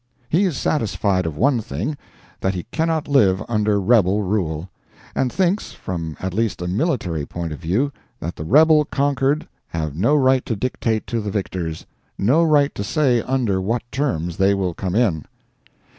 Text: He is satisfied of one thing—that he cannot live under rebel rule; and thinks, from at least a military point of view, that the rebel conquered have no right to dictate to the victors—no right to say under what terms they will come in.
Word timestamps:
He 0.29 0.45
is 0.45 0.57
satisfied 0.57 1.27
of 1.27 1.37
one 1.37 1.59
thing—that 1.61 2.55
he 2.55 2.63
cannot 2.71 3.07
live 3.07 3.43
under 3.47 3.79
rebel 3.79 4.23
rule; 4.23 4.67
and 5.13 5.31
thinks, 5.31 5.73
from 5.73 6.17
at 6.19 6.33
least 6.33 6.59
a 6.59 6.67
military 6.67 7.23
point 7.23 7.53
of 7.53 7.59
view, 7.59 7.91
that 8.19 8.35
the 8.35 8.43
rebel 8.43 8.83
conquered 8.85 9.47
have 9.67 9.95
no 9.95 10.15
right 10.15 10.43
to 10.47 10.55
dictate 10.55 11.05
to 11.05 11.21
the 11.21 11.29
victors—no 11.29 12.41
right 12.43 12.73
to 12.73 12.83
say 12.83 13.21
under 13.21 13.61
what 13.61 13.83
terms 13.91 14.37
they 14.37 14.55
will 14.55 14.73
come 14.73 14.95
in. 14.95 15.25